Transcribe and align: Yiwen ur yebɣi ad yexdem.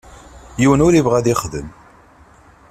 Yiwen 0.61 0.83
ur 0.85 0.93
yebɣi 0.95 1.15
ad 1.17 1.27
yexdem. 1.29 1.67